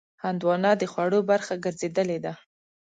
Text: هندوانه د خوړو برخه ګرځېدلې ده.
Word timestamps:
هندوانه 0.23 0.71
د 0.77 0.83
خوړو 0.91 1.19
برخه 1.29 1.53
ګرځېدلې 1.63 2.17
ده. 2.25 2.33